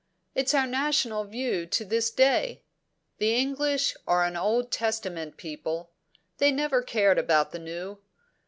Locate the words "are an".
4.07-4.35